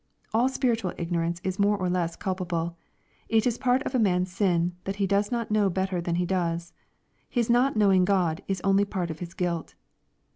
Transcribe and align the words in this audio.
All 0.33 0.49
spiritual 0.49 0.93
ignorance 0.97 1.39
is 1.43 1.59
more 1.59 1.77
or 1.77 1.87
less 1.87 2.15
culpable. 2.15 2.75
It 3.29 3.45
is 3.45 3.59
part 3.59 3.83
of 3.83 4.01
man's 4.01 4.31
sin, 4.31 4.73
that 4.85 4.95
he 4.95 5.05
does 5.05 5.31
not 5.31 5.51
know 5.51 5.69
better 5.69 6.01
than 6.01 6.15
he 6.15 6.25
does. 6.25 6.73
His 7.29 7.51
not 7.51 7.77
knowing 7.77 8.07
Q 8.07 8.15
od 8.15 8.43
is 8.47 8.61
only 8.63 8.83
part 8.83 9.11
of 9.11 9.19
his 9.19 9.35
guilt. 9.35 9.75